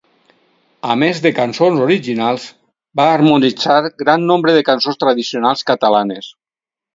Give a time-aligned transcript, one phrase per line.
[0.93, 2.47] A més de cançons originals,
[3.01, 6.33] va harmonitzar gran nombre de cançons tradicionals catalanes.